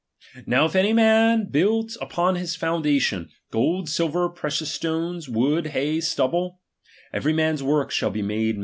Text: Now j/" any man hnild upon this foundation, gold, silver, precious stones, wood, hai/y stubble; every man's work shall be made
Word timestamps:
Now 0.47 0.67
j/" 0.67 0.79
any 0.79 0.93
man 0.93 1.51
hnild 1.51 1.95
upon 2.01 2.33
this 2.33 2.55
foundation, 2.55 3.29
gold, 3.51 3.87
silver, 3.87 4.29
precious 4.29 4.71
stones, 4.73 5.29
wood, 5.29 5.67
hai/y 5.67 5.99
stubble; 5.99 6.59
every 7.13 7.33
man's 7.33 7.61
work 7.61 7.91
shall 7.91 8.09
be 8.09 8.23
made 8.23 8.57